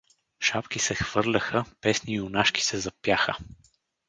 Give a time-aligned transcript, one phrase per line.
[0.39, 3.37] Шапки се хвърляха, песни юнашки се запяха.